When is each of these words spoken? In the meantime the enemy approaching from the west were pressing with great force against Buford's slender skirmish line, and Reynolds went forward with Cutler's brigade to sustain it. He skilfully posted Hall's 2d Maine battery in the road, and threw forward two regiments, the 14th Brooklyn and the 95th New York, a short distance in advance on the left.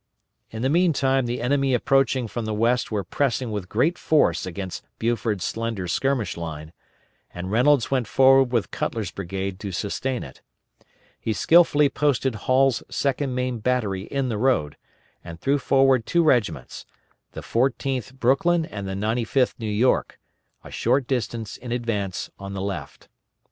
In 0.49 0.63
the 0.63 0.69
meantime 0.69 1.27
the 1.27 1.43
enemy 1.43 1.75
approaching 1.75 2.27
from 2.27 2.45
the 2.45 2.55
west 2.55 2.89
were 2.89 3.03
pressing 3.03 3.51
with 3.51 3.69
great 3.69 3.99
force 3.99 4.47
against 4.47 4.83
Buford's 4.97 5.45
slender 5.45 5.87
skirmish 5.87 6.35
line, 6.35 6.73
and 7.31 7.51
Reynolds 7.51 7.91
went 7.91 8.07
forward 8.07 8.51
with 8.51 8.71
Cutler's 8.71 9.11
brigade 9.11 9.59
to 9.59 9.71
sustain 9.71 10.23
it. 10.23 10.41
He 11.19 11.33
skilfully 11.33 11.87
posted 11.87 12.33
Hall's 12.33 12.81
2d 12.89 13.29
Maine 13.29 13.59
battery 13.59 14.05
in 14.05 14.27
the 14.27 14.39
road, 14.39 14.75
and 15.23 15.39
threw 15.39 15.59
forward 15.59 16.07
two 16.07 16.23
regiments, 16.23 16.87
the 17.33 17.41
14th 17.41 18.15
Brooklyn 18.15 18.65
and 18.65 18.87
the 18.87 18.95
95th 18.95 19.53
New 19.59 19.69
York, 19.69 20.19
a 20.63 20.71
short 20.71 21.05
distance 21.05 21.57
in 21.57 21.71
advance 21.71 22.31
on 22.39 22.53
the 22.53 22.61
left. 22.61 23.07